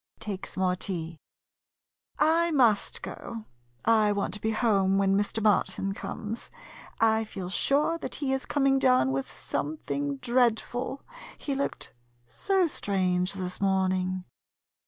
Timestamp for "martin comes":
5.43-6.49